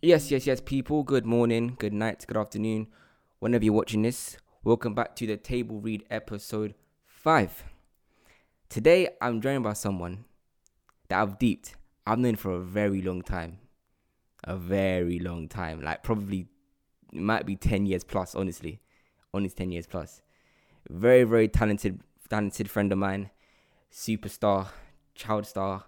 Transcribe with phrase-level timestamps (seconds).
[0.00, 1.02] Yes, yes, yes, people.
[1.02, 2.86] Good morning, good night, good afternoon.
[3.40, 6.74] Whenever you're watching this, welcome back to the Table Read episode
[7.08, 7.64] 5.
[8.68, 10.24] Today, I'm joined by someone
[11.08, 11.74] that I've deeped.
[12.06, 13.58] I've known for a very long time.
[14.44, 15.82] A very long time.
[15.82, 16.46] Like, probably,
[17.12, 18.78] it might be 10 years plus, honestly.
[19.34, 20.22] Honestly, 10 years plus.
[20.88, 23.30] Very, very talented, talented friend of mine.
[23.92, 24.68] Superstar,
[25.16, 25.86] child star,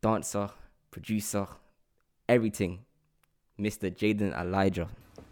[0.00, 0.48] dancer,
[0.90, 1.46] producer,
[2.26, 2.86] everything
[3.58, 3.94] Mr.
[3.94, 4.88] Jayden Elijah.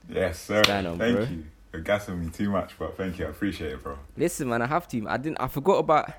[0.09, 0.63] Yes, sir.
[0.69, 1.25] On, thank bro.
[1.25, 1.45] you.
[1.73, 3.27] You're gassing me too much, but thank you.
[3.27, 3.99] I appreciate it, bro.
[4.17, 5.09] Listen, man, I have to.
[5.09, 5.41] I didn't.
[5.41, 6.13] I forgot about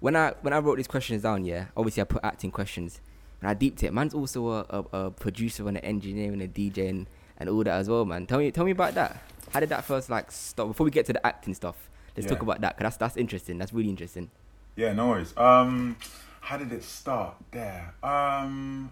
[0.00, 1.44] when I when I wrote these questions down.
[1.44, 3.00] Yeah, obviously I put acting questions,
[3.40, 3.92] and I deeped it.
[3.92, 7.06] Man's also a, a, a producer and an engineer and a DJ and,
[7.38, 8.26] and all that as well, man.
[8.26, 9.22] Tell me, tell me about that.
[9.50, 10.70] How did that first like start?
[10.70, 11.76] Before we get to the acting stuff,
[12.16, 12.76] let's talk about that.
[12.78, 13.58] Cause that's that's interesting.
[13.58, 14.30] That's really interesting.
[14.76, 15.36] Yeah, no worries.
[15.36, 15.96] Um,
[16.40, 17.94] how did it start there?
[18.02, 18.90] Um,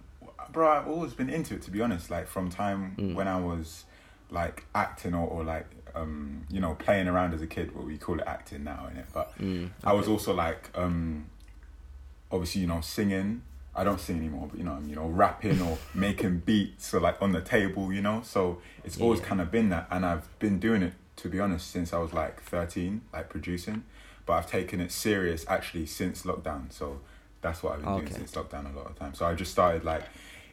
[0.52, 2.10] bro, I've always been into it to be honest.
[2.10, 3.14] Like from time Mm.
[3.14, 3.84] when I was
[4.30, 7.74] like acting or, or like um, you know, playing around as a kid.
[7.74, 9.06] What we call it acting now, innit?
[9.12, 11.26] But Mm, I was also like um,
[12.30, 13.42] obviously you know singing.
[13.76, 17.00] I don't sing anymore, but you know, I'm you know, rapping or making beats or
[17.00, 18.22] like on the table, you know.
[18.24, 19.26] So it's always Yeah.
[19.26, 22.12] kind of been that, and I've been doing it to be honest since I was
[22.12, 23.84] like thirteen, like producing.
[24.26, 26.72] But I've taken it serious actually since lockdown.
[26.72, 27.00] So
[27.44, 28.06] that's what I've been Okay.
[28.06, 29.14] doing since lockdown a lot of time.
[29.14, 30.02] So I just started like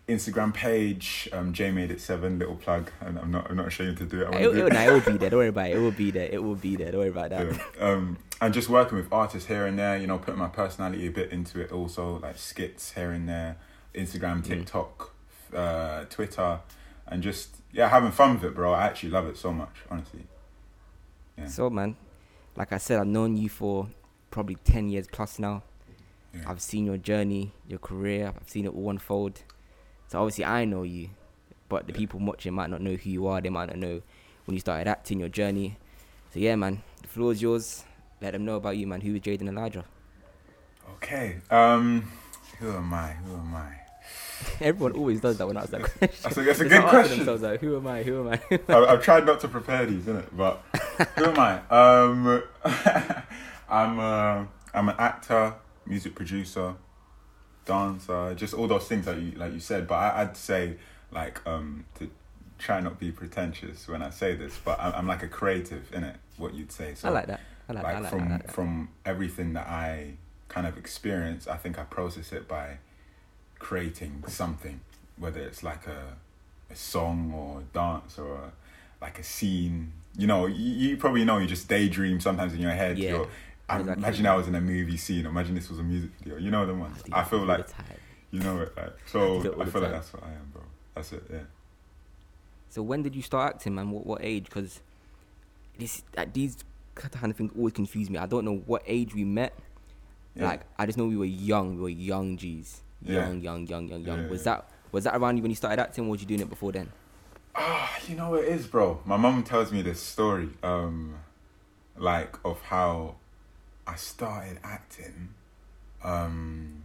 [0.08, 3.98] Instagram page, um, J made it seven, little plug, and I'm not I'm not ashamed
[4.00, 4.28] to do it.
[4.36, 5.30] It, do it, nah, it will be there.
[5.30, 5.78] Don't worry about it.
[5.78, 6.30] It will be there.
[6.32, 6.92] It will be there.
[6.92, 7.46] Don't worry about that.
[7.80, 7.88] yeah.
[7.88, 11.12] Um, and just working with artists here and there, you know, putting my personality a
[11.12, 13.58] bit into it also, like skits here and there,
[13.96, 15.14] Instagram, TikTok,
[15.56, 16.60] uh, Twitter,
[17.08, 18.74] and just, yeah, having fun with it, bro.
[18.74, 20.24] I actually love it so much, honestly.
[21.38, 21.48] Yeah.
[21.48, 21.96] So, man,
[22.56, 23.88] like I said, I've known you for
[24.32, 25.62] probably 10 years plus now.
[26.48, 29.44] I've seen your journey, your career, I've seen it all unfold.
[30.08, 31.10] So, obviously, I know you,
[31.70, 32.00] but the Yeah.
[32.00, 33.42] people watching might not know who you are.
[33.42, 34.02] They might not know
[34.46, 35.78] when you started acting, your journey.
[36.34, 37.84] So, yeah, man, the floor is yours.
[38.22, 39.02] Let them know about you, man.
[39.02, 39.86] Who is Jayden Elijah?
[40.96, 41.38] Okay.
[41.50, 42.12] Um,
[42.60, 43.12] who am I?
[43.14, 43.76] Who am I?
[44.62, 46.20] Everyone always does that when I ask that question.
[46.24, 47.18] That's a, that's a good question.
[47.18, 48.04] themselves, like, who am I?
[48.04, 48.60] Who am I?
[48.74, 50.26] I, I've tried not to prepare these, innit?
[50.36, 50.64] But
[51.18, 51.60] who am I?
[51.70, 52.44] Um,
[53.70, 55.54] I'm uh, I'm an actor,
[55.92, 56.74] music producer,
[57.66, 59.88] dancer, just all those things that you like you said.
[59.88, 60.78] But I, I'd say
[61.12, 62.10] like um to
[62.58, 65.92] try not to be pretentious when I say this, but I'm, I'm like a creative,
[65.94, 66.16] in it.
[66.38, 66.96] What you'd say.
[66.96, 67.42] So I like that.
[67.70, 67.98] I like, like that.
[67.98, 68.52] I like from like that.
[68.52, 70.14] from everything that I
[70.48, 72.78] kind of experience, I think I process it by
[73.60, 74.80] creating something,
[75.18, 76.18] whether it's like a
[76.72, 78.52] a song or a dance or a,
[79.02, 79.92] like a scene.
[80.18, 82.98] You know, you, you probably know you just daydream sometimes in your head.
[82.98, 83.28] Yeah, You're,
[83.72, 84.04] I exactly.
[84.04, 85.26] imagine I was in a movie scene.
[85.26, 86.38] Imagine this was a music video.
[86.38, 87.02] You know the ones.
[87.12, 87.66] I feel like
[88.32, 88.76] you know it.
[88.76, 90.64] Like so, it I feel like that's what I am, bro.
[90.94, 91.24] That's it.
[91.32, 91.40] Yeah.
[92.70, 93.92] So when did you start acting, man?
[93.92, 94.46] What what age?
[94.46, 94.82] Because
[95.78, 96.58] this like, these
[96.96, 98.18] kind of things always confuse me.
[98.18, 99.54] I don't know what age we met.
[100.36, 100.48] Yeah.
[100.48, 101.76] Like I just know we were young.
[101.76, 102.82] We were young G's.
[103.02, 103.28] Yeah.
[103.28, 104.24] Young, young, young, young, young.
[104.24, 106.06] Yeah, was that was that around you when you started acting?
[106.06, 106.92] Or was you doing it before then?
[107.56, 109.00] Ah, you know what it is, bro.
[109.06, 111.16] My mum tells me this story, um,
[111.98, 113.16] like of how
[113.92, 115.34] I started acting,
[116.04, 116.84] um,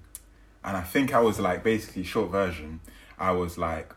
[0.64, 2.80] and I think I was like basically short version.
[3.16, 3.94] I was like,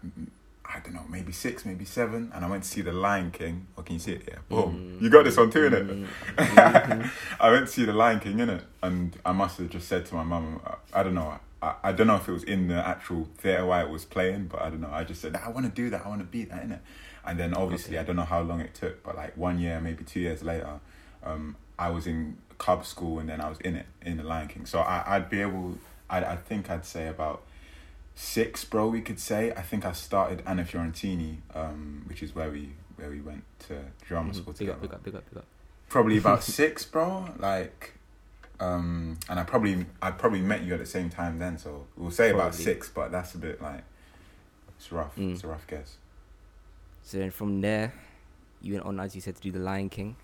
[0.64, 3.66] I don't know, maybe six, maybe seven, and I went to see The Lion King.
[3.76, 4.24] Oh, can you see it?
[4.28, 5.00] Yeah, boom.
[5.02, 6.08] You got this one too, innit?
[6.38, 8.62] Mm, I went to see The Lion King, innit?
[8.84, 11.92] And I must have just said to my mum, I, I don't know, I, I
[11.92, 14.70] don't know if it was in the actual theatre while it was playing, but I
[14.70, 14.92] don't know.
[14.92, 16.80] I just said, I want to do that, I want to be that, innit?
[17.26, 18.02] And then obviously, Okay.
[18.02, 20.80] I don't know how long it took, but like one year, maybe two years later,
[21.24, 24.48] um, I was in club school and then I was in it, in The Lion
[24.48, 24.68] King.
[24.68, 27.42] So I, I'd be able, I, I think I'd say about
[28.14, 29.52] six, bro, we could say.
[29.54, 33.80] I think I started Anna Fiorentini, um, which is where we where we went to
[34.06, 35.46] drama school Big together up, big up, big up, big up.
[35.88, 37.30] probably about six, bro.
[37.40, 37.94] Like,
[38.60, 42.12] um, and I probably I probably met you at the same time then, so we'll
[42.12, 43.84] say about six, but that's a bit like
[44.78, 45.16] it's rough.
[45.16, 45.34] Mm.
[45.34, 45.96] It's a rough guess.
[47.04, 47.94] So then from there,
[48.62, 50.18] you went on as you said to do the Lion King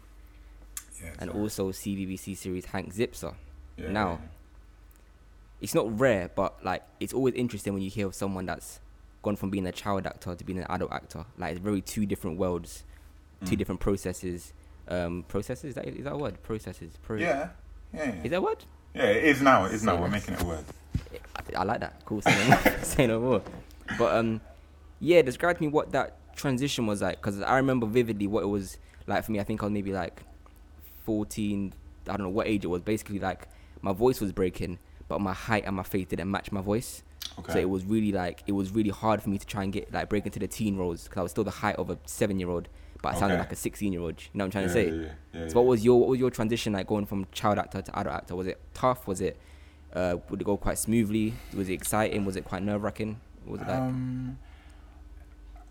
[1.03, 1.11] Yeah.
[1.19, 3.33] and so- also CBBC series Hank Zipzer.
[3.77, 4.19] yeah, now-
[5.61, 8.79] It's not rare, but like it's always interesting when you hear of someone that's
[9.23, 11.25] gone from being a child actor to being an adult actor.
[11.37, 12.83] Like it's very two different worlds,
[13.45, 13.57] two Mm.
[13.57, 14.53] different processes.
[14.87, 16.43] Um, processes is that is that a word?
[16.43, 16.93] Processes.
[17.01, 17.49] Pro- Yeah,
[17.93, 18.23] yeah, yeah.
[18.23, 18.65] Is that a word?
[18.93, 19.03] yeah.
[19.05, 19.65] It is now.
[19.65, 19.99] It is now.
[19.99, 20.65] We're making it a word.
[21.35, 22.03] I, I like that.
[22.05, 22.21] Cool.
[22.21, 22.77] Say no more.
[22.83, 23.41] say no more.
[23.97, 24.41] But um,
[24.99, 28.47] yeah, describe to me what that transition was like, because I remember vividly what it
[28.47, 28.77] was
[29.07, 29.39] like for me.
[29.39, 30.21] I think I was maybe like
[31.05, 31.73] fourteen.
[32.07, 32.81] I don't know what age it was.
[32.81, 33.47] Basically, like
[33.81, 37.03] my voice was breaking, but my height and my face didn't match my voice.
[37.39, 37.53] Okay.
[37.53, 39.91] So it was really like it was really hard for me to try and get
[39.93, 42.39] like break into the teen roles because I was still the height of a seven
[42.39, 42.67] year old,
[43.01, 43.41] but I sounded Okay.
[43.43, 44.21] like a sixteen year old.
[44.21, 44.85] You know what I'm trying yeah, to say?
[44.97, 47.57] Yeah, yeah, yeah, So what was your what was your transition like going from child
[47.57, 48.35] actor to adult actor?
[48.35, 49.07] Was it tough?
[49.07, 49.37] Was it
[49.93, 51.33] uh, would it go quite smoothly?
[51.55, 52.25] Was it exciting?
[52.25, 53.19] Was it quite nerve wracking?
[53.45, 54.37] Was it like Um,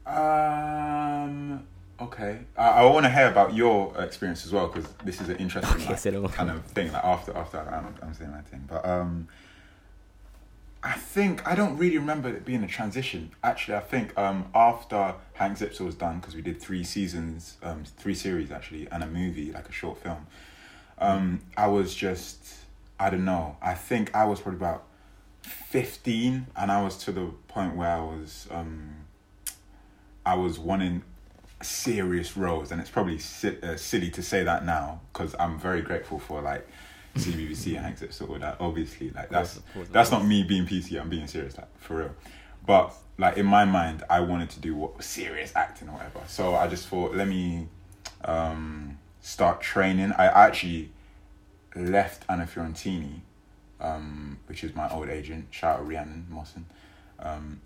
[0.07, 1.67] um,
[2.01, 2.41] okay.
[2.57, 5.87] I, I want to hear about your experience as well because this is an interesting
[6.23, 6.93] like, kind of thing.
[6.93, 9.29] Like after after I'm, I'm saying my thing, but um,
[10.83, 13.31] I think I don't really remember it being a transition.
[13.43, 17.85] Actually, I think um after Hank Zipzer was done because we did three seasons, um,
[17.85, 20.27] three series actually, and a movie like a short film.
[20.99, 22.55] Um, I was just
[23.01, 23.57] I don't know.
[23.63, 24.85] I think I was probably about
[25.43, 29.07] 15 and I was to the point where I was um
[30.25, 31.03] I was wanting
[31.65, 35.83] serious roles and it's probably si- uh, silly to say that now because I'm very
[35.83, 36.67] grateful for like
[37.17, 39.61] CBBC and Zipzer all that obviously like that's
[39.93, 42.15] that's not me being PC I'm being serious like for real
[42.67, 46.55] but like in my mind I wanted to do what serious acting or whatever so
[46.55, 47.69] I just thought let me
[48.25, 50.91] um start training I actually
[51.75, 53.21] left Anna Fiorentini
[53.81, 55.49] um, which is my old agent.
[55.51, 56.67] Shout out Rhiannon Mawson.
[57.19, 57.61] Um,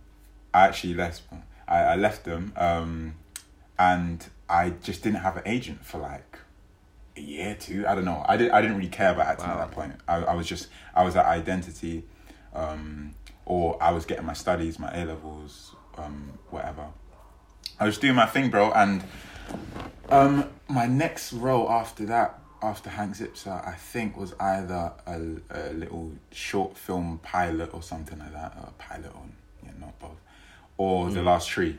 [0.53, 1.23] I actually left.
[1.67, 3.15] I, I left them, um,
[3.79, 6.39] and I just didn't have an agent for like
[7.17, 7.87] a year, two.
[7.87, 8.25] I don't know.
[8.29, 8.51] I did.
[8.51, 9.61] I didn't really care about acting Wow.
[9.61, 9.93] at that point.
[10.07, 10.69] I, I was just.
[10.95, 12.05] I was at identity,
[12.55, 13.15] um,
[13.45, 16.87] or I was getting my studies, my A levels, um, whatever.
[17.81, 19.05] I was doing my thing, bro, and
[20.09, 25.21] um, my next role after that, after Hank Zipzer, I think was either a,
[25.51, 29.33] a little short film pilot or something like that, or a pilot on,
[29.63, 30.21] yeah, not both,
[30.77, 31.79] or The Last Tree.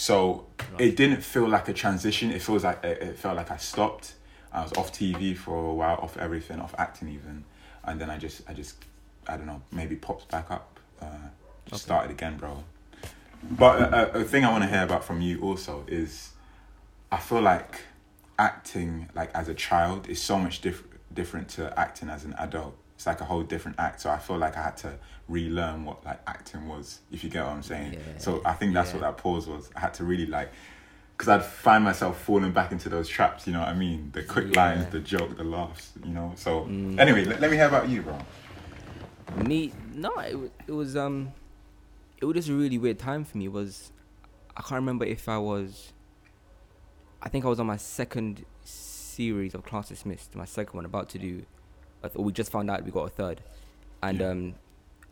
[0.00, 0.46] So
[0.78, 2.30] it didn't feel like a transition.
[2.30, 4.14] It feels like it, it felt like I stopped.
[4.50, 7.44] I was off TV for a while, off everything, off acting even,
[7.84, 8.82] and then I just, I just,
[9.28, 11.04] I don't know, maybe popped back up, uh,
[11.66, 11.88] just Okay.
[11.88, 12.64] started again, bro.
[13.42, 16.30] But a, a, a thing I want to hear about from you also is,
[17.12, 17.82] I feel like
[18.38, 22.74] acting like as a child is so much diff- different to acting as an adult.
[23.00, 24.02] It's like a whole different act.
[24.02, 24.92] So I feel like I had to
[25.26, 27.00] relearn what like acting was.
[27.10, 27.94] If you get what I'm saying.
[27.94, 28.96] Yeah, so I think that's yeah.
[28.96, 29.70] what that pause was.
[29.74, 30.52] I had to really like,
[31.16, 33.46] because I'd find myself falling back into those traps.
[33.46, 34.10] You know what I mean?
[34.12, 34.62] The quick Yeah.
[34.74, 35.92] lines, the joke, the laughs.
[36.04, 36.32] You know.
[36.36, 37.00] So Mm.
[37.00, 38.18] anyway, let, let me hear about you, bro.
[39.46, 41.32] Me, no, it, it was um,
[42.20, 43.46] it was just a really weird time for me.
[43.46, 43.92] It was
[44.54, 45.94] I can't remember if I was.
[47.22, 51.08] I think I was on my second series of Class Dismissed, my second one, about
[51.10, 51.46] to do.
[52.02, 53.40] I thought we just found out we got a third,
[54.02, 54.54] and um,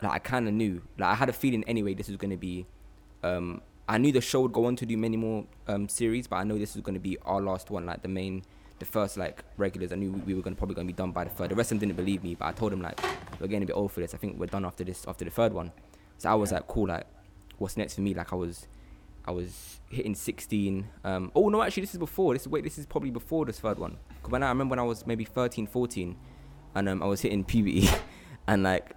[0.01, 1.93] like I kind of knew, like I had a feeling anyway.
[1.93, 2.65] This was gonna be,
[3.23, 6.37] um, I knew the show would go on to do many more um series, but
[6.37, 8.43] I know this was gonna be our last one, like the main,
[8.79, 9.91] the first like regulars.
[9.91, 11.49] I knew we, we were gonna probably gonna be done by the third.
[11.51, 12.99] The rest of them didn't believe me, but I told them like
[13.39, 14.13] we're getting a bit old for this.
[14.13, 15.71] I think we're done after this, after the third one.
[16.17, 17.05] So I was like, cool, like
[17.57, 18.13] what's next for me?
[18.13, 18.67] Like I was,
[19.25, 20.87] I was hitting 16.
[21.03, 22.33] Um, oh no, actually this is before.
[22.33, 23.97] This wait, this is probably before this third one.
[24.09, 26.15] Because when I remember when I was maybe 13, 14,
[26.75, 27.87] and um, I was hitting puberty,
[28.47, 28.95] and like,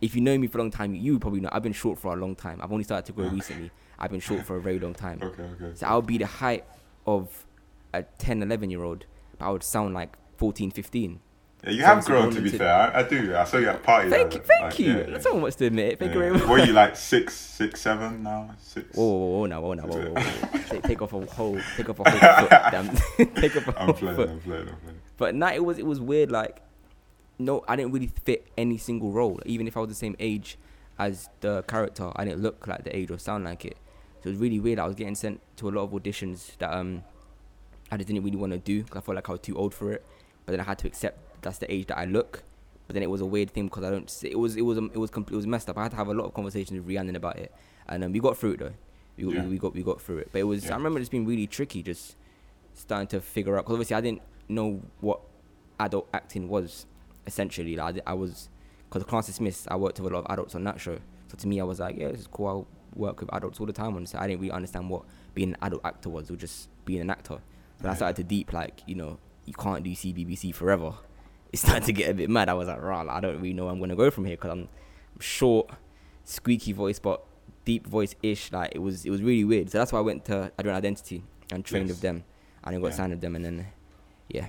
[0.00, 2.12] if you know me for a long time, you probably know I've been short for
[2.12, 2.60] a long time.
[2.62, 3.70] I've only started to grow recently.
[3.98, 5.20] I've been short for a very long time.
[5.22, 5.74] Okay, okay.
[5.74, 6.64] So I'll be the height
[7.06, 7.46] of
[7.94, 9.06] a 10, 11 year old,
[9.38, 11.20] but I would sound like 14, 15.
[11.64, 12.70] Yeah, you So have grown to be fair.
[12.72, 13.34] I, I do.
[13.34, 14.12] I saw you at parties.
[14.12, 14.92] Thank you, thank you.
[14.92, 15.18] Yeah, yeah.
[15.18, 15.98] Someone wants to admit it.
[15.98, 16.28] Thank you Yeah.
[16.32, 16.60] very much.
[16.60, 18.50] Are you like six, six, seven now?
[18.58, 18.86] Six.
[18.98, 20.60] Oh, whoa, now, whoa, now, whoa, whoa, whoa.
[20.68, 23.34] take, take off a whole, take off a whole foot, damn.
[23.34, 24.16] take off a I'm whole playing.
[24.16, 24.28] foot.
[24.28, 24.68] I'm playing.
[24.68, 25.00] I'm playing.
[25.16, 26.30] But no, it was it was weird.
[26.30, 26.60] Like,
[27.38, 29.40] no, I didn't really fit any single role.
[29.44, 30.58] Even if I was the same age
[30.98, 33.76] as the character, I didn't look like the age or sound like it.
[34.22, 34.78] So it was really weird.
[34.78, 37.02] I was getting sent to a lot of auditions that um
[37.92, 39.74] I just didn't really want to do because I felt like I was too old
[39.74, 40.04] for it.
[40.44, 42.42] But then I had to accept that's the age that I look.
[42.86, 44.10] But then it was a weird thing because I don't.
[44.24, 45.76] It was it was um, it was complete, it was messed up.
[45.76, 47.52] I had to have a lot of conversations with Rhiannon about it,
[47.88, 48.72] and um, we got through it though.
[49.16, 49.42] We, got Yeah.
[49.44, 50.28] we, we got we got through it.
[50.32, 50.72] But it was Yeah.
[50.72, 52.16] I remember it's been really tricky just
[52.74, 55.20] starting to figure out because obviously I didn't know what
[55.80, 56.86] adult acting was
[57.26, 57.76] essentially.
[57.76, 58.48] Like I, I was
[58.88, 59.66] because the class dismissed.
[59.70, 61.80] I worked with a lot of adults on that show, so to me I was
[61.80, 62.46] like, yeah, this is cool.
[62.46, 64.06] I'll work with adults all the time on.
[64.06, 65.02] So I didn't really understand what
[65.34, 67.38] being an adult actor was, or just being an actor.
[67.82, 70.94] But I started to deep like you know you can't do CBBC forever.
[71.52, 72.48] It started to get a bit mad.
[72.48, 74.36] I was like, rah, like, I don't really know where I'm gonna go from here
[74.36, 74.68] because I'm
[75.20, 75.70] short,
[76.24, 77.24] squeaky voice, but
[77.64, 78.50] deep voice ish.
[78.52, 79.70] Like it was, it was really weird.
[79.70, 81.94] So that's why I went to Adrian Identity and trained Yes.
[81.96, 82.24] with them,
[82.64, 82.92] and I got Yeah.
[82.94, 83.66] signed with them, and then
[84.28, 84.48] yeah,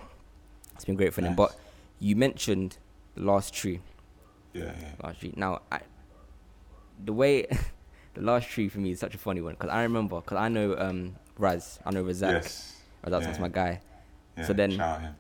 [0.74, 1.36] it's been great for them.
[1.36, 1.56] But
[2.00, 2.78] you mentioned
[3.16, 3.80] the last tree,
[4.54, 4.92] Yeah, yeah.
[5.04, 5.34] last tree.
[5.36, 5.80] Now, I,
[7.04, 7.46] the way
[8.14, 10.50] the last tree for me is such a funny one because I remember because I
[10.50, 12.76] know um Raz, I know Razak, Yes.
[13.06, 13.40] Razak's Yeah.
[13.42, 13.82] my guy.
[14.38, 14.46] Yeah.
[14.46, 15.16] So then- Shout out him.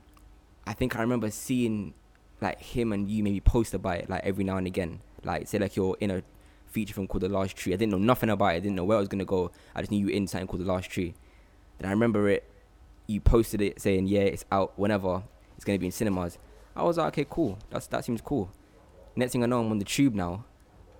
[0.65, 1.93] I think I remember seeing
[2.41, 4.99] like him and you maybe post about it like every now and again.
[5.23, 6.23] Like say like you're in a
[6.67, 7.73] feature film called The Last Tree.
[7.73, 8.57] I didn't know nothing about it.
[8.57, 9.51] I didn't know where I was gonna go.
[9.73, 11.13] I just knew you were in something called The Last Tree.
[11.79, 12.43] Then I remember it.
[13.07, 15.23] You posted it saying, "Yeah, it's out whenever.
[15.55, 16.37] It's gonna be in cinemas."
[16.77, 17.57] I was like, "Okay, cool.
[17.69, 18.49] That's that seems cool."
[19.15, 20.45] Next thing I know, I'm on the tube now.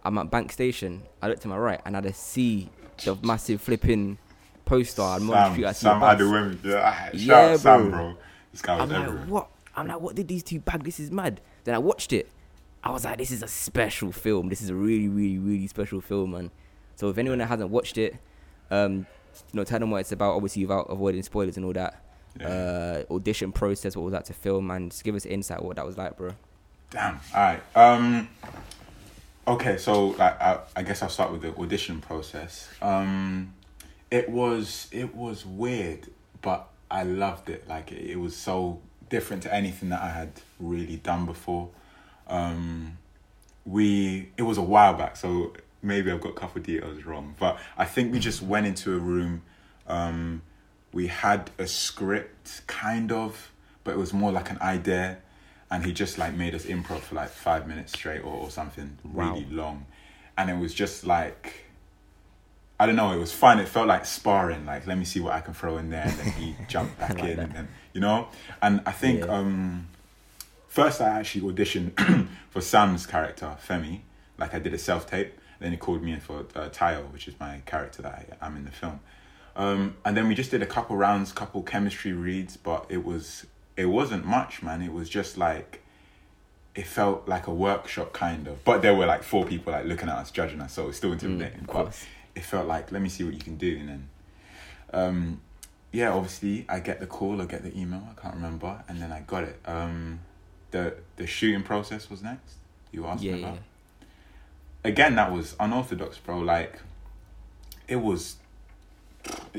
[0.03, 1.03] I'm at Bank Station.
[1.21, 2.69] I look to my right and I just see
[3.03, 4.17] the massive flipping
[4.65, 5.01] poster.
[5.01, 5.65] I'm on the street.
[5.65, 6.19] I see Sam bus.
[6.19, 6.63] Adewunmi.
[6.63, 7.99] Yeah, shout Yeah, out Sam, bro.
[7.99, 8.17] bro.
[8.51, 9.47] This guy was I'm like, what?
[9.75, 10.83] I'm like, what did these two bag?
[10.83, 11.41] This is mad.
[11.65, 12.29] Then I watched it.
[12.83, 14.49] I was like, this is a special film.
[14.49, 16.51] This is a really, really, really special film, man.
[16.95, 18.15] So if anyone that hasn't watched it,
[18.71, 19.05] um, you
[19.53, 20.35] know, tell them what it's about.
[20.35, 22.01] Obviously, without avoiding spoilers and all that.
[22.39, 22.47] Yeah.
[22.47, 25.85] Uh, audition process, what was that to film, and just give us insight what that
[25.85, 26.31] was like, bro.
[26.89, 27.19] Damn.
[27.35, 27.61] All right.
[27.75, 28.29] Um.
[29.47, 32.67] Okay, so like, I, I guess I'll start with the audition process.
[32.81, 33.53] Um,
[34.11, 36.07] it was it was weird,
[36.41, 37.67] but I loved it.
[37.67, 41.69] Like it, it was so different to anything that I had really done before.
[42.27, 42.97] Um,
[43.65, 47.35] we it was a while back, so maybe I've got a couple of details wrong,
[47.39, 49.43] but I think we just went into a room.
[49.87, 50.41] Um,
[50.93, 53.51] we had a script, kind of,
[53.83, 55.17] but it was more like an idea,
[55.69, 58.97] and he just like made us improv for like five minutes straight or, or something
[59.03, 59.33] Wow.
[59.33, 59.85] really long,
[60.37, 61.63] and it was just like.
[62.79, 63.11] I don't know.
[63.11, 63.57] It was fun.
[63.59, 64.67] It felt like sparring.
[64.67, 67.15] Like, let me see what I can throw in there, and then he jumped back
[67.19, 67.49] like in, that.
[67.55, 68.27] and you know.
[68.61, 69.35] And I think Yeah.
[69.35, 69.87] um,
[70.67, 74.01] first I actually auditioned for Sam's character Femi.
[74.37, 75.33] Like I did a self tape.
[75.59, 78.55] Then he called me in for uh, Tayo, which is my character that I am
[78.55, 78.99] in the film.
[79.57, 83.45] Um, and then we just did a couple rounds, couple chemistry reads, but it was
[83.75, 84.81] it wasn't much, man.
[84.81, 85.81] It was just like
[86.75, 88.63] it felt like a workshop kind of.
[88.63, 90.97] But there were like four people like looking at us, judging us, so it was
[90.97, 91.61] still intimidating.
[91.61, 94.09] Mm, but it felt like let me see what you can do, and then
[94.93, 95.41] um,
[95.91, 99.11] yeah, obviously I get the call, I get the email, I can't remember, and then
[99.11, 99.59] I got it.
[99.65, 100.19] Um,
[100.69, 102.57] the the shooting process was next.
[102.91, 103.47] You asked Yeah, me yeah.
[103.47, 103.59] about.
[104.83, 106.39] Again, that was unorthodox, bro.
[106.39, 106.79] Like,
[107.87, 108.35] it was.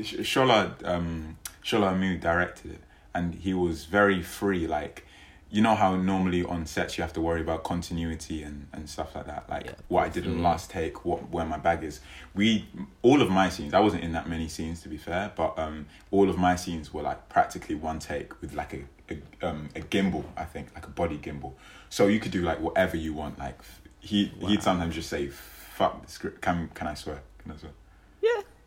[0.01, 2.81] Sh- Shola um Shola Amoo directed it,
[3.13, 4.65] and he was very free.
[4.67, 5.05] Like,
[5.51, 9.15] you know how normally on sets you have to worry about continuity and, and stuff
[9.15, 9.49] like that.
[9.49, 10.43] Like Yeah, what I did in Yeah.
[10.49, 11.99] last take, what where my bag is.
[12.33, 12.67] We
[13.01, 13.73] all of my scenes.
[13.73, 16.93] I wasn't in that many scenes to be fair, but um all of my scenes
[16.93, 20.23] were like practically one take with like a a, um, a gimbal.
[20.37, 21.53] I think like a body gimbal.
[21.89, 23.39] So you could do like whatever you want.
[23.39, 23.57] Like
[23.99, 24.49] he Wow.
[24.49, 27.21] he'd sometimes just say, "Fuck the script." Can can I swear?
[27.41, 27.71] Can I swear?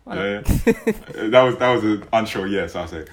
[0.07, 0.43] Yeah.
[0.43, 2.75] That was that was an unsure yes.
[2.75, 3.07] I'll say,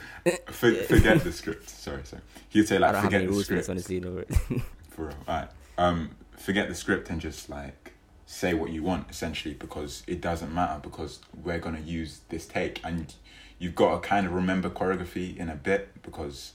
[0.47, 1.69] for, forget the script.
[1.69, 2.23] Sorry, sorry.
[2.49, 3.59] He'd say like, forget the script.
[3.59, 3.99] this, honestly.
[3.99, 4.23] No.
[4.89, 5.15] For real.
[5.27, 5.49] Alright.
[5.77, 7.93] Um, forget the script and just like
[8.25, 12.79] say what you want essentially because it doesn't matter because we're gonna use this take
[12.83, 13.13] and
[13.59, 16.53] you've got to kind of remember choreography in a bit because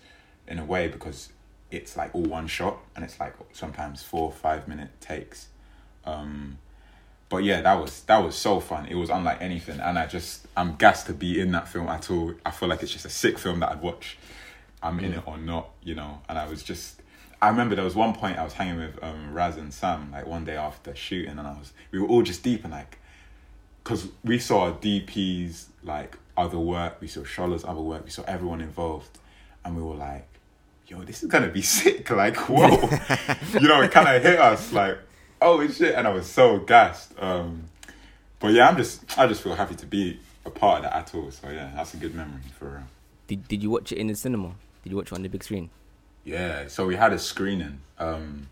[0.48, 1.30] in a way because
[1.70, 5.48] it's like all one shot and it's like sometimes four or five minute takes.
[6.04, 6.58] Um,
[7.28, 8.86] but yeah, that was that was so fun.
[8.86, 12.10] It was unlike anything, and I just I'm gassed to be in that film at
[12.10, 12.34] all.
[12.44, 14.18] I feel like it's just a sick film that I'd watch.
[14.82, 16.20] I'm in it or not, you know.
[16.28, 17.00] And I was just,
[17.40, 20.26] I remember there was one point I was hanging with um, Raz and Sam like
[20.26, 22.98] one day after shooting, and I was we were all just deep and like,
[23.82, 28.60] cause we saw DP's like other work, we saw Shola's other work, we saw everyone
[28.60, 29.18] involved,
[29.64, 30.28] and we were like,
[30.86, 32.10] yo, this is gonna be sick.
[32.10, 32.68] Like, whoa,
[33.58, 34.98] you know, it kind of hit us like,
[35.40, 37.12] oh shit, and I was so gassed.
[37.18, 37.64] Um,
[38.40, 41.14] but yeah, I'm just, I just feel happy to be a part of that at
[41.14, 41.30] all.
[41.30, 42.82] So yeah, that's a good memory for real.
[43.26, 44.54] Did Did you watch it in the cinema?
[44.82, 45.70] Did you watch it on the big screen?
[46.24, 47.80] Yeah, so we had a screening.
[47.98, 48.48] Um,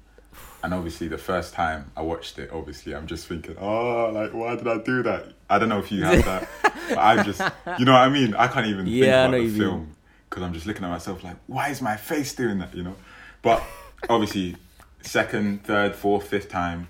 [0.63, 4.55] and obviously, the first time I watched it, obviously, I'm just thinking, oh, like, why
[4.57, 5.33] did I do that?
[5.51, 6.49] I don't know if you have that.
[6.89, 7.41] but I just,
[7.79, 8.35] you know what I mean?
[8.35, 9.97] I can't even think Yeah, I about the film
[10.31, 12.97] because I'm just looking at myself like, why is my face doing that, you know?
[13.43, 13.63] But
[14.09, 14.57] obviously,
[15.05, 16.89] second, third, fourth, fifth time,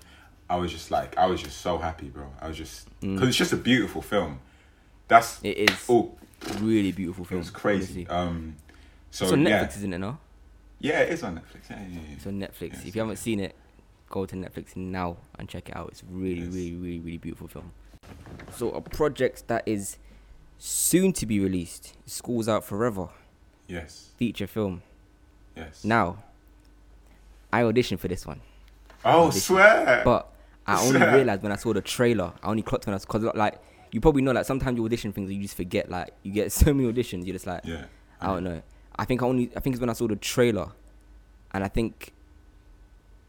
[0.49, 2.25] I was just like, I was just so happy, bro.
[2.41, 4.39] I was just, because it's just a beautiful film.
[5.07, 5.45] That's, Mm.
[5.51, 6.11] It is oh,
[6.59, 7.39] really beautiful it film.
[7.39, 8.07] was crazy.
[8.07, 8.07] honestly.
[8.07, 8.55] Um,
[9.11, 9.77] so, it's on Netflix, yeah.
[9.77, 9.97] isn't it?
[9.99, 10.17] No,
[10.79, 11.69] Yeah, it is on Netflix.
[11.69, 12.15] Yeah, yeah, yeah.
[12.15, 12.73] it's on Netflix.
[12.73, 13.55] Yes, if you haven't seen it,
[14.09, 15.89] go to Netflix now and check it out.
[15.89, 17.71] It's really, really, really, really beautiful film.
[18.55, 19.97] So a project that is
[20.57, 21.95] soon to be released.
[22.05, 23.09] School's Out Forever
[23.67, 24.81] Yes, feature film.
[25.55, 25.83] yes.
[25.83, 26.17] Now,
[27.53, 28.41] I auditioned for this one,
[29.05, 30.01] Oh, swear.
[30.03, 30.29] but
[30.65, 31.15] I only Swear.
[31.15, 32.33] realized when I saw the trailer.
[32.41, 33.59] I only clocked when I because like
[33.91, 35.89] you probably know like sometimes you audition things and you just forget.
[35.89, 37.85] Like you get so many auditions, you're just like yeah.
[38.21, 38.61] I don't know.
[38.95, 40.69] I think I only I think it's when I saw the trailer,
[41.53, 42.13] and I think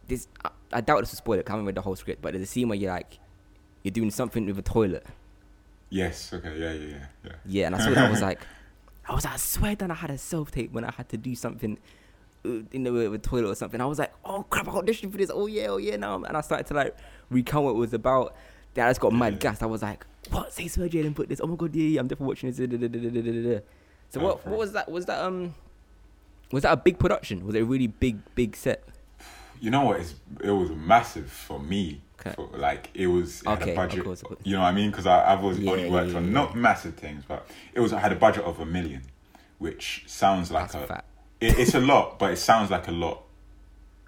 [0.09, 1.45] this I, I doubt this will spoil it.
[1.47, 3.19] 'cause I haven't read the whole script, but there's a scene where you're like
[3.83, 5.05] you're doing something with a toilet.
[5.91, 6.33] Yes.
[6.33, 6.59] Okay.
[6.59, 6.73] Yeah.
[6.73, 6.87] Yeah.
[6.89, 7.07] Yeah.
[7.25, 7.33] Yeah.
[7.47, 8.41] Yeah, and I saw that I was like,
[9.09, 11.17] I was like, I swear that I had a self tape when I had to
[11.17, 11.79] do something
[12.45, 13.81] in the with a toilet or something.
[13.81, 15.31] I was like, oh crap, I auditioned for this.
[15.33, 16.23] Oh yeah, oh yeah, now.
[16.23, 16.97] And I started to like
[17.31, 18.35] recount what it was about.
[18.75, 19.63] that just got mad gas.
[19.63, 20.53] I was like, what?
[20.53, 21.41] Say Sir Jayden put this.
[21.43, 23.63] Oh my god, yeah, yeah I'm definitely watching this.
[24.11, 24.47] So what?
[24.47, 24.91] What was that?
[24.91, 25.55] Was that um?
[26.53, 27.47] Was that a big production?
[27.47, 28.85] Was it a really big, big set?
[29.61, 30.01] You know what?
[30.01, 32.03] It's, it was massive for me.
[32.21, 32.33] Okay.
[32.37, 34.05] For, like it was it had a budget.
[34.05, 34.23] course.
[34.45, 34.91] You know what I mean?
[34.91, 36.31] Because I've always Yeah, only worked yeah, on yeah.
[36.31, 39.03] not massive things, but it was I had a budget of a million,
[39.59, 40.87] which sounds like That's a.
[40.87, 41.05] fat.
[41.45, 43.23] It, it's a lot, but it sounds like a lot.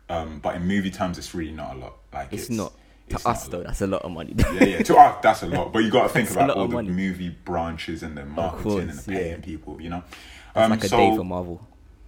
[0.09, 1.97] Um, but in movie terms, it's really not a lot.
[2.13, 2.73] Like It's, it's, not.
[3.09, 3.67] To it's us though, lot.
[3.67, 4.35] that's a lot of money.
[4.37, 4.83] yeah, yeah.
[4.83, 5.73] To us, that's a lot.
[5.73, 6.91] But you got to think about all the money.
[6.91, 9.19] movie branches and the marketing course, and the yeah.
[9.19, 9.81] paying people.
[9.81, 10.03] You know,
[10.55, 11.67] um, like a so, day for Marvel.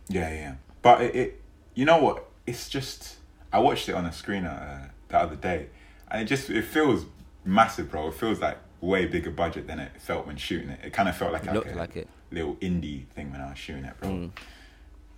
[0.08, 0.54] yeah, yeah.
[0.82, 1.40] But it, it,
[1.74, 2.24] you know what?
[2.46, 3.18] It's just
[3.52, 5.68] I watched it on a screener uh, the other day,
[6.10, 7.04] and it just it feels
[7.44, 8.08] massive, bro.
[8.08, 10.80] It feels like way bigger budget than it felt when shooting it.
[10.84, 12.08] It kind of felt like, It like a like it.
[12.30, 14.08] little indie thing when I was shooting it, bro.
[14.08, 14.30] Mm.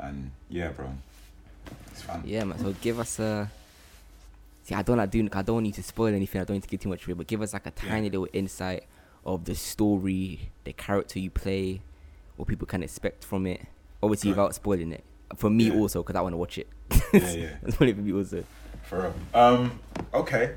[0.02, 0.90] And yeah, bro,
[1.90, 2.22] it's fun.
[2.24, 2.58] Yeah, man.
[2.58, 3.50] So give us a.
[4.64, 5.28] See, I don't like doing.
[5.32, 6.40] I don't need to spoil anything.
[6.40, 7.14] I don't need to give too much away.
[7.14, 7.90] But give us like a Yeah.
[7.90, 8.84] tiny little insight
[9.24, 11.82] of the story, the character you play,
[12.36, 13.60] what people can expect from it.
[14.02, 15.04] Obviously, without spoiling it.
[15.36, 15.74] For me Yeah.
[15.74, 16.68] also, because I want to watch it.
[17.12, 17.48] Yeah, yeah.
[17.62, 18.44] That's for me also.
[18.84, 19.14] For real.
[19.34, 19.78] Um,
[20.14, 20.54] okay.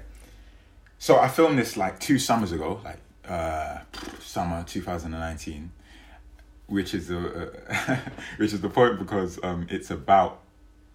[0.98, 3.80] So I filmed this like two summers ago, like uh,
[4.22, 5.72] summer 2019,
[6.68, 7.18] which is the
[7.70, 7.98] uh,
[8.38, 10.40] which is the point because um, it's about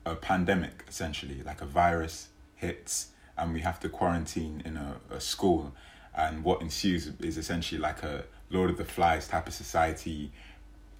[0.04, 3.08] a pandemic essentially, like a virus hits
[3.38, 5.72] and we have to quarantine in a, a school,
[6.14, 10.32] and what ensues is essentially like a Lord of the Flies type of society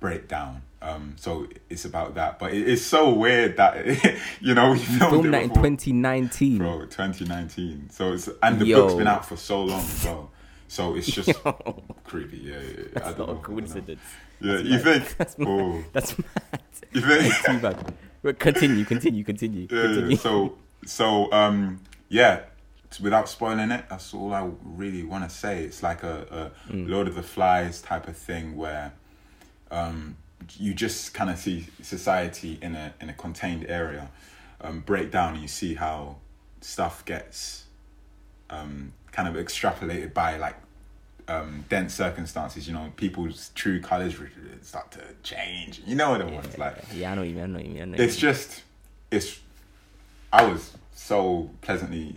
[0.00, 0.62] breakdown.
[0.80, 3.84] Um, so it's about that, but it is so weird that
[4.40, 6.58] you know we filmed, Filmed it that in 2019.
[6.58, 7.90] Bro, 2019.
[7.90, 8.82] So it's and the Yo.
[8.82, 10.30] book's been out for so long as well.
[10.68, 12.38] So it's just Yo, creepy.
[12.38, 12.60] Yeah, yeah.
[12.60, 12.84] yeah.
[13.04, 13.40] I that's don't not know, a I don't know.
[13.42, 14.00] coincidence.
[14.40, 14.82] Yeah, That's you mad.
[14.84, 15.16] think?
[15.18, 15.48] That's mad.
[15.48, 16.60] Oh, That's mad.
[16.92, 17.24] you think?
[17.34, 17.94] It's too bad.
[18.22, 19.62] But continue, continue, continue.
[19.70, 20.10] yeah, continue.
[20.10, 20.16] yeah.
[20.16, 22.40] So, so um, yeah.
[23.02, 25.62] Without spoiling it, that's all I really want to say.
[25.64, 26.88] It's like a, a Mm.
[26.88, 28.92] Lord of the Flies type of thing where
[29.70, 30.16] um,
[30.56, 34.08] you just kind of see society in a in a contained area
[34.62, 36.16] um, break down, and you see how
[36.62, 37.64] stuff gets
[38.48, 40.56] um, kind of extrapolated by like
[41.28, 42.66] um, dense circumstances.
[42.66, 44.16] You know, people's true colors
[44.62, 45.80] start to change.
[45.86, 46.76] You know what it was like.
[46.94, 47.44] yeah, I know you mean.
[47.44, 47.82] I know you mean.
[47.82, 48.20] I know what you It's mean.
[48.20, 48.62] just,
[49.10, 49.40] it's.
[50.32, 52.16] I was so pleasantly,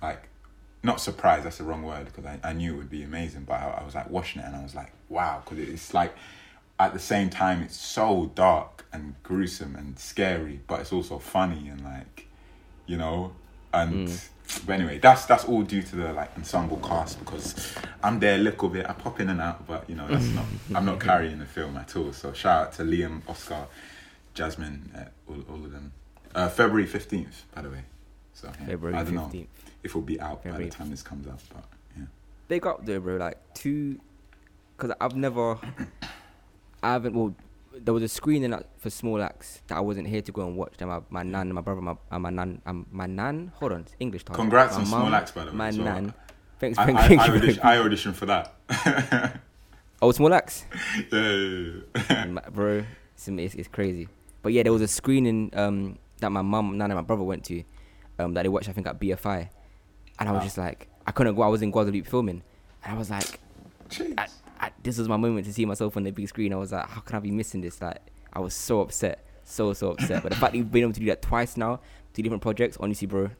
[0.00, 0.22] like,
[0.82, 1.44] not surprised.
[1.44, 3.44] That's the wrong word because I, I knew it would be amazing.
[3.44, 6.14] But I, I was like watching it and I was like, wow, because it's like,
[6.80, 11.68] at the same time, it's so dark and gruesome and scary, but it's also funny
[11.68, 12.26] and like,
[12.86, 13.32] you know,
[13.72, 14.08] and.
[14.66, 18.38] But anyway, that's that's all due to the like ensemble cast because I'm there a
[18.38, 18.88] little bit.
[18.88, 20.44] I pop in and out, but you know that's not.
[20.74, 22.12] I'm not carrying the film at all.
[22.12, 23.66] So shout out to Liam, Oscar,
[24.34, 25.92] Jasmine, uh, all, all of them.
[26.34, 27.82] Uh, February 15th, by the way.
[28.34, 29.46] So yeah, February I don't know 15th.
[29.82, 31.64] if it'll be out by the time this comes out, but
[31.96, 32.04] yeah.
[32.48, 33.16] They got there, bro.
[33.16, 33.98] Like two,
[34.76, 35.58] because I've never,
[36.82, 37.14] I haven't.
[37.14, 37.34] Well,
[37.80, 40.74] there was a screening for Small Acts that I wasn't here to go and watch.
[40.78, 43.52] That my my nan, and my brother, my and my nan, um, my nan.
[43.56, 44.36] Hold on, English time.
[44.36, 45.78] Congrats my on Small Acts, by the way, My well.
[45.84, 46.14] nan.
[46.58, 49.40] Thanks, I, thank, I, thank I, very audition, I auditioned for that.
[50.00, 50.64] Oh, Small Acts,
[51.12, 51.80] yeah, yeah,
[52.10, 52.26] yeah.
[52.52, 52.84] Bro.
[53.14, 54.08] It's, it's, it's crazy.
[54.42, 57.44] But yeah, there was a screening um that my mum, nan, and my brother went
[57.46, 57.62] to,
[58.18, 59.48] um that they watched I think at BFI,
[60.18, 60.44] and I was Wow.
[60.44, 61.42] just like, I couldn't go.
[61.42, 62.42] I was in Guadeloupe filming,
[62.84, 63.40] and I was like,
[63.88, 64.30] Jeez.
[64.82, 66.52] I, I, this was my moment to see myself on the big screen.
[66.52, 67.80] I was like, how can I be missing this?
[67.80, 68.00] Like,
[68.32, 70.22] I was so upset, so so upset.
[70.22, 71.80] but the fact that you've been able to do that twice now,
[72.14, 73.30] two different projects, honestly, bro,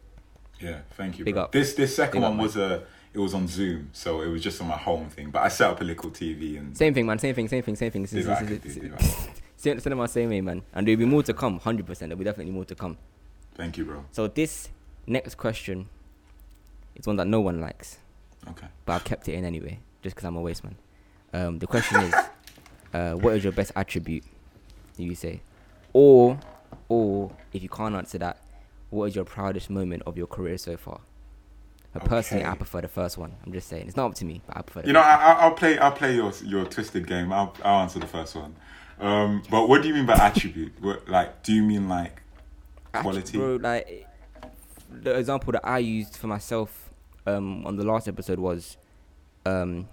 [0.61, 1.24] Yeah, thank you.
[1.24, 1.44] Big bro.
[1.44, 1.52] up.
[1.52, 2.44] This this second Big one man.
[2.46, 5.31] was a it was on Zoom, so it was just on my home thing.
[5.31, 7.76] But I set up a little TV and same thing, man, same thing, same thing,
[7.76, 8.02] same thing.
[8.02, 9.31] This this is- this did is- what I could do.
[9.62, 10.62] Same cinema, same way, man.
[10.72, 12.09] And there'll be more to come, hundred percent.
[12.11, 12.98] There'll be definitely more to come.
[13.55, 14.05] Thank you, bro.
[14.11, 14.70] So this
[15.07, 15.88] next question
[16.96, 17.98] is one that no one likes,
[18.48, 18.66] Okay.
[18.85, 20.74] but I've kept it in anyway, just because I'm a waste man.
[21.33, 22.14] Um, the question is,
[22.92, 24.25] uh, what is your best attribute?
[24.97, 25.40] You say,
[25.92, 26.38] or,
[26.88, 28.38] or if you can't answer that,
[28.90, 31.01] what is your proudest moment of your career so far?
[31.95, 33.35] But personally, I prefer the first one.
[33.45, 34.81] I'm just saying, it's not up to me, but I prefer.
[34.83, 35.79] The You know, I, I- I'll play.
[35.79, 37.33] I'll play your your twisted game.
[37.33, 38.55] I'll I'll answer the first one.
[39.01, 40.73] Um, but what do you mean by attribute?
[40.81, 42.23] What, like, do you mean like
[42.92, 43.37] quality?
[43.38, 43.57] bro.
[43.57, 44.07] Like
[44.90, 46.90] the example that I used for myself
[47.27, 48.77] um, on the last episode was,
[49.45, 49.88] um,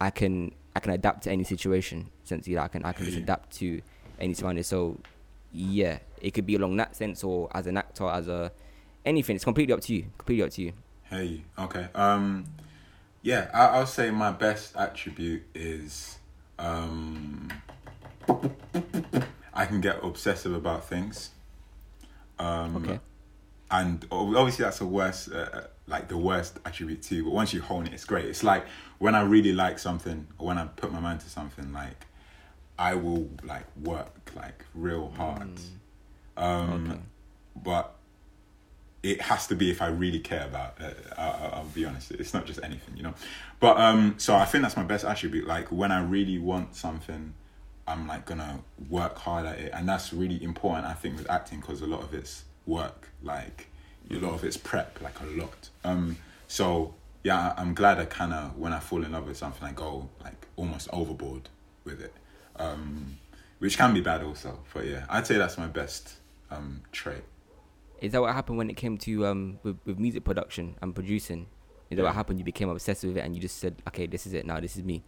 [0.00, 2.08] I can I can adapt to any situation.
[2.24, 3.82] Essentially, like, I can I can just adapt to
[4.18, 4.64] any surrounding.
[4.64, 4.98] So
[5.52, 8.50] yeah, it could be along that sense or as an actor, as a
[9.04, 9.36] anything.
[9.36, 10.06] It's completely up to you.
[10.16, 10.72] Completely up to you.
[11.04, 11.88] Hey, okay.
[11.94, 12.46] Um,
[13.22, 16.18] yeah, I, I'll say my best attribute is
[16.58, 17.50] um,
[19.52, 21.30] I can get obsessive about things.
[22.38, 23.00] Um, Okay.
[23.72, 27.24] And obviously, that's a worse, uh, uh, like the worst attribute too.
[27.24, 28.24] But once you hone it, it's great.
[28.26, 28.64] It's like
[28.98, 32.06] when I really like something or when I put my mind to something, like
[32.78, 35.50] I will like work like real hard.
[36.36, 37.00] Um, Okay.
[37.62, 37.94] But
[39.02, 40.96] it has to be if I really care about it.
[41.18, 42.10] I, I- I'll be honest.
[42.12, 43.14] It's not just anything, you know.
[43.58, 45.46] But um, so I think that's my best attribute.
[45.46, 47.34] Like when I really want something,
[47.88, 50.86] I'm like gonna work hard at it, and that's really important.
[50.86, 53.08] I think with acting because a lot of it's work.
[53.22, 53.66] Like
[54.10, 55.68] a lot of it's prep, like a lot.
[55.84, 56.16] Um,
[56.48, 59.72] so yeah, I'm glad I kind of when I fall in love with something, I
[59.72, 61.48] go like almost overboard
[61.84, 62.14] with it,
[62.56, 63.18] um,
[63.58, 64.58] which can be bad also.
[64.72, 66.14] But yeah, I'd say that's my best
[66.50, 67.22] um, trait.
[68.00, 71.46] Is that what happened when it came to um with, with music production and producing?
[71.90, 72.08] Is that Yeah.
[72.08, 72.38] what happened?
[72.38, 74.60] You became obsessed with it and you just said, okay, this is it now.
[74.60, 75.02] This is me.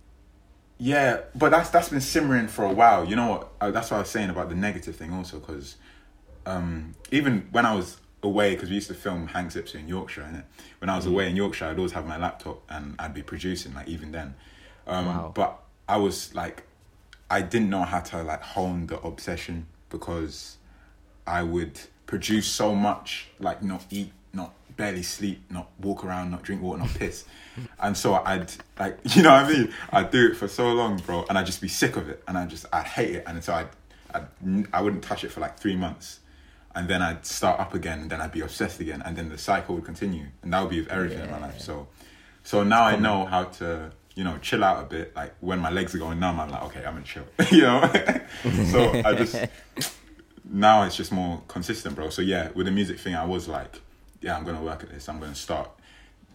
[0.79, 3.05] Yeah, but that's that's been simmering for a while.
[3.05, 3.49] You know what?
[3.61, 5.77] Uh, that's what I was saying about the negative thing also, because
[6.45, 10.23] um, even when I was away, because we used to film Hank Zipzer in Yorkshire,
[10.23, 10.45] innit?
[10.79, 13.75] When I was away in Yorkshire, I'd always have my laptop and I'd be producing,
[13.75, 14.35] like even then.
[14.87, 15.33] Um, Wow.
[15.35, 15.59] But
[15.89, 16.65] I was like,
[17.31, 20.57] I didn't know how to like hone the obsession because
[21.27, 26.43] I would produce so much, like not eat, not barely sleep, not walk around, not
[26.43, 27.25] drink water, not piss.
[27.81, 29.73] And so I'd like, you know what I mean?
[29.93, 32.37] I'd do it for so long, bro, and I'd just be sick of it, and
[32.37, 33.69] I just I'd hate it, and so I'd,
[34.15, 34.27] I'd
[34.73, 36.21] I wouldn't touch it for like three months,
[36.75, 39.39] and then I'd start up again, and then I'd be obsessed again, and then the
[39.39, 41.61] cycle would continue, and that would be with everything in my life.
[41.61, 41.89] So,
[42.43, 43.93] so now I know how to.
[44.15, 45.17] You know, chill out a bit.
[45.17, 47.25] Like when my legs are going numb, I'm like, okay, I'm gonna chill.
[47.51, 47.81] you know,
[48.71, 49.35] so I just
[50.45, 52.11] now it's just more consistent, bro.
[52.11, 53.81] So yeah, with the music thing, I was like,
[54.21, 55.09] yeah, I'm gonna work at this.
[55.09, 55.71] I'm gonna start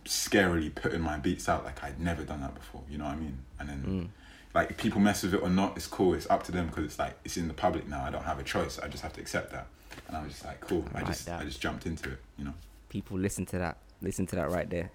[0.05, 2.81] scarily putting my beats out like I'd never done that before.
[2.89, 3.39] You know what I mean?
[3.59, 4.07] And then mm.
[4.53, 6.13] like if people mess with it or not, it's cool.
[6.13, 8.03] It's up to them because it's like it's in the public now.
[8.03, 8.79] I don't have a choice.
[8.79, 9.67] I just have to accept that.
[10.07, 10.85] And I was just like, cool.
[10.93, 11.41] I like just that.
[11.41, 12.19] I just jumped into it.
[12.37, 12.53] You know.
[12.89, 13.77] People listen to that.
[14.01, 14.91] Listen to that right there.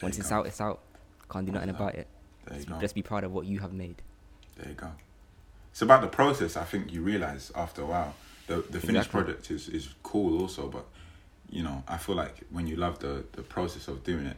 [0.00, 0.36] There Once it's go.
[0.36, 0.80] out, it's out.
[1.30, 2.06] Can't do nothing That's about it.
[2.46, 2.80] There you Just, go.
[2.80, 4.02] just be proud of what you have made.
[4.56, 4.90] There you go.
[5.70, 6.56] It's about the process.
[6.56, 8.14] I think you realize after a while,
[8.46, 9.10] the the finished Exactly.
[9.22, 10.84] product is is cool also, but
[11.48, 14.36] you know, I feel like when you love the the process of doing it,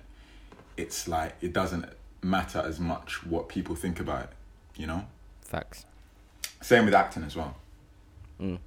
[0.76, 1.86] it's like it doesn't
[2.22, 4.30] matter as much what people think about it.
[4.76, 5.06] You know.
[5.42, 5.86] Facts.
[6.60, 7.56] Same with acting as well.
[8.40, 8.58] Mm.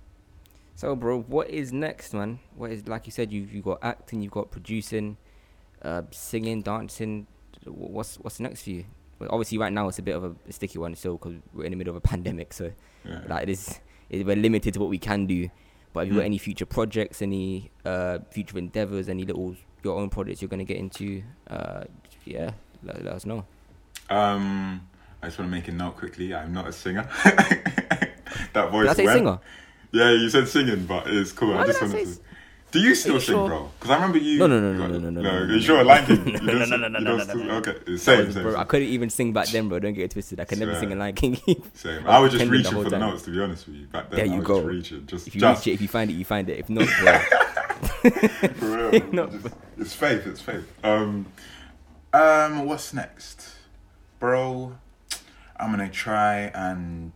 [0.78, 2.38] So, bro, what is next, man?
[2.56, 3.32] What is like you said?
[3.34, 5.18] You you got acting, you've got producing,
[5.82, 7.26] uh, singing, dancing.
[7.66, 8.86] What's what's next for you?
[9.18, 11.72] Well, obviously, right now it's a bit of a sticky one still because we're in
[11.72, 12.54] the middle of a pandemic.
[12.54, 12.72] So,
[13.04, 13.22] Yeah.
[13.28, 13.80] like, it is
[14.12, 15.50] it, we're limited to what we can do.
[15.94, 16.26] But have you got Mm.
[16.34, 20.78] any future projects, any uh future endeavors, any little your own projects you're gonna get
[20.78, 21.24] into?
[21.50, 21.86] Uh,
[22.24, 22.52] yeah,
[22.84, 23.46] let, let us know.
[24.12, 24.88] Um,
[25.24, 26.36] I just want to make a note quickly.
[26.36, 27.10] I'm not a singer.
[28.54, 29.18] that voice Did I say went.
[29.18, 29.40] singer?
[29.92, 31.54] Yeah, you said singing, but it's cool.
[31.54, 32.10] Why I just did I say to.
[32.12, 32.20] s-
[32.72, 33.48] Do you still you sing, sure?
[33.48, 33.72] bro?
[33.80, 34.38] Because I remember you.
[34.40, 35.84] No, no, no, you no, got- no, no, no, no, You no, sure?
[35.84, 36.28] Lion King.
[36.28, 37.54] You No, no, no, no, no, no, no, no.
[37.60, 39.80] Okay, same, was- same, bro, I couldn't even sing back then, bro.
[39.80, 40.40] Don't get it twisted.
[40.42, 40.82] I could never Swear.
[40.82, 41.36] sing a Lion King.
[41.74, 42.06] Same.
[42.06, 43.68] I I was was just pretending the reaching whole for the notes, to be honest
[43.68, 43.86] with you.
[43.88, 44.56] Back then, There I you was go.
[44.58, 45.06] just reaching.
[45.08, 46.60] Just, If you just reach it, if you find it, you find it.
[46.60, 47.20] If not, bro,
[48.52, 49.02] for real.
[49.14, 50.28] No, Just- it's faith.
[50.28, 50.68] It's faith.
[50.84, 51.28] Um,
[52.14, 53.56] um, what's next,
[54.20, 54.76] bro?
[55.60, 57.12] I'm gonna try and,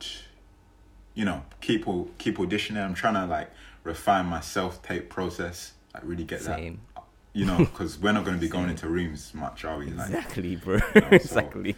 [1.22, 1.86] you know, keep
[2.18, 2.84] keep auditioning.
[2.84, 3.52] I'm trying to like
[3.84, 5.74] refine my self tape process.
[5.94, 6.80] Like really get same.
[6.96, 7.04] that.
[7.34, 9.92] You know, because we're not gonna be going into rooms much, are we?
[9.92, 10.80] Like, Exactly, bro.
[10.96, 11.76] You know, so- exactly.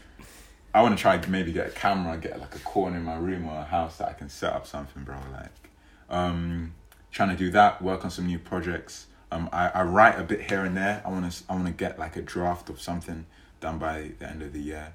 [0.73, 3.17] I want to try to maybe get a camera, get like a corner in my
[3.17, 5.17] room or a house that I can set up something, bro.
[5.33, 5.69] Like,
[6.09, 6.73] um,
[7.11, 9.07] trying to do that, work on some new projects.
[9.29, 11.03] Um, I, I write a bit here and there.
[11.05, 13.25] I want to I want to get like a draft of something
[13.59, 14.93] done by the end of the year,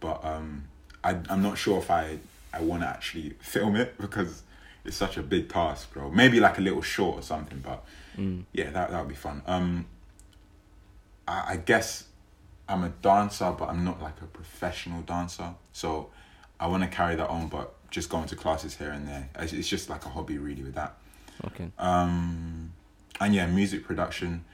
[0.00, 0.64] but um,
[1.04, 2.18] I I'm not sure if I
[2.52, 4.42] I want to actually film it because
[4.84, 6.10] it's such a big task, bro.
[6.10, 7.84] Maybe like a little short or something, but
[8.18, 8.44] Mm.
[8.52, 9.40] yeah, that that would be fun.
[9.46, 9.86] Um,
[11.26, 12.04] I, I guess
[12.68, 15.54] I'm a dancer, but I'm not like a professional dancer.
[15.72, 16.10] So
[16.60, 19.30] I want to carry that on, but just going to classes here and there.
[19.38, 20.94] It's it's just like a hobby, really, with that.
[21.46, 21.70] Okay.
[21.78, 22.72] Um,
[23.20, 24.44] and yeah, music production.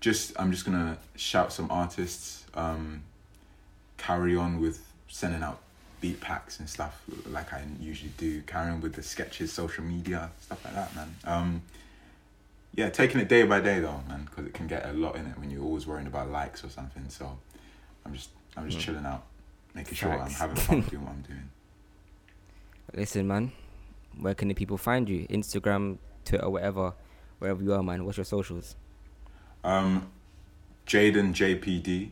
[0.00, 2.44] Just I'm just gonna shout some artists.
[2.54, 3.02] Um,
[3.96, 5.60] carry on with sending out
[6.04, 8.42] beat packs and stuff like I usually do.
[8.42, 11.14] Carry on with the sketches, social media stuff like that, man.
[11.24, 11.62] Um,
[12.74, 15.24] yeah, taking it day by day though, man, because it can get a lot in
[15.26, 17.06] it when you're always worrying about likes or something.
[17.08, 17.38] So
[18.04, 18.82] I'm just I'm just Mm.
[18.82, 19.24] chilling out,
[19.74, 21.48] making sure I'm having fun doing what I'm doing.
[22.94, 23.52] Listen, man.
[24.20, 25.26] Where can the people find you?
[25.28, 26.92] Instagram, Twitter, whatever,
[27.38, 28.04] wherever you are, man.
[28.04, 28.76] What's your socials?
[29.64, 30.08] Um,
[30.86, 32.10] Jayden JPD,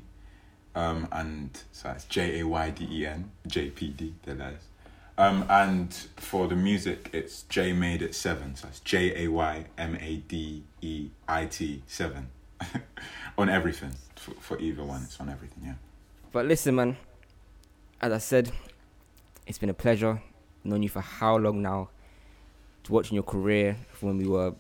[0.75, 4.13] um, and so that's J A Y D E N JPD.
[4.25, 4.65] There that is.
[5.19, 8.57] Um, and for the music, it's J made it seven.
[8.57, 12.29] So that's J A Y M A D E I T seven.
[13.39, 15.03] on everything for, for either one.
[15.03, 15.65] It's on everything.
[15.65, 15.75] Yeah.
[16.31, 16.97] But listen, man.
[18.01, 18.51] As I said,
[19.47, 20.23] it's been a pleasure.
[20.65, 21.91] Known you for how long now?
[22.85, 24.55] To watching your career from when we were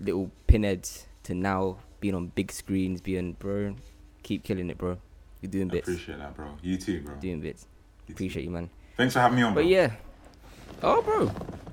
[0.00, 3.76] little pinheads to now being on big screens, being bro.
[4.22, 4.98] Keep killing it, bro.
[5.44, 5.88] You're doing I bits.
[5.88, 6.56] appreciate that, bro.
[6.62, 7.16] You too, bro.
[7.16, 7.66] Doing bits.
[8.06, 8.16] You too.
[8.16, 8.70] Appreciate you, man.
[8.96, 9.62] Thanks for having me on, bro.
[9.62, 9.90] But yeah.
[10.82, 11.30] Oh, bro.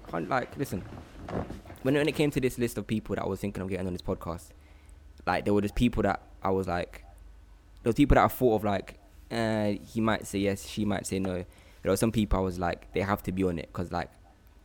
[0.09, 0.83] Can't, like, listen.
[1.81, 3.87] When, when it came to this list of people that I was thinking of getting
[3.87, 4.49] on this podcast,
[5.25, 7.05] like, there were just people that I was like,
[7.83, 8.99] there was people that I thought of, like,
[9.31, 11.45] uh, he might say yes, she might say no.
[11.83, 14.09] There were some people I was like, they have to be on it because, like,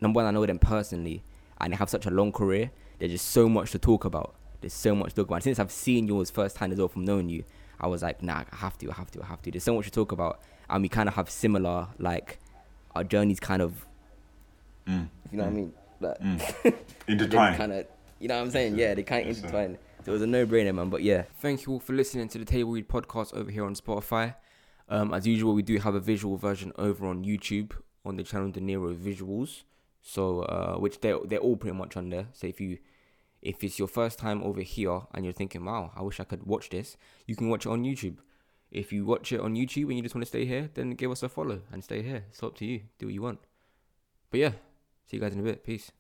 [0.01, 1.23] number one, I know them personally
[1.61, 2.73] and they have such a long career.
[2.99, 4.35] There's just so much to talk about.
[4.61, 5.45] There's so much to talk about.
[5.45, 7.45] Since I've seen yours firsthand as well from knowing you,
[7.81, 9.51] I was like, nah, I have to, I have to, I have to.
[9.51, 12.39] There's so much to talk about, and we kind of have similar, like,
[12.95, 13.87] our journeys kind of,
[14.87, 15.09] Mm.
[15.33, 15.73] you know what I mean?
[16.01, 16.75] Like, Mm.
[17.09, 17.57] Intertwined.
[17.57, 17.87] kind of,
[18.21, 18.77] you know what I'm saying?
[18.79, 19.47] Yeah, they kind of Yes, sir.
[19.49, 19.79] intertwine.
[20.05, 20.89] So it was a no-brainer, man.
[20.91, 23.75] But yeah, thank you all for listening to the Table Read podcast over here on
[23.75, 24.37] Spotify.
[24.89, 27.73] Um, as usual, we do have a visual version over on YouTube
[28.05, 29.65] on the channel De Niro Visuals.
[30.03, 32.29] So, uh, which they they're all pretty much on there.
[32.33, 32.79] So if you
[33.43, 36.45] if it's your first time over here and you're thinking, wow, I wish I could
[36.45, 36.97] watch this,
[37.27, 38.19] you can watch it on YouTube.
[38.71, 41.11] If you watch it on YouTube and you just want to stay here, then give
[41.11, 42.25] us a follow and stay here.
[42.31, 42.83] It's up to you.
[42.99, 43.39] Do what you want.
[44.31, 44.53] But yeah,
[45.07, 45.65] see you guys in a bit.
[45.65, 45.93] Peace.